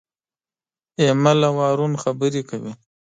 ایمل 1.01 1.39
او 1.49 1.55
هارون 1.63 1.93
خبرې 2.03 2.41
کوي. 2.49 2.73